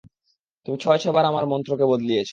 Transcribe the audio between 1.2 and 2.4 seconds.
আমার মন্ত্রকে বদলিয়েছ।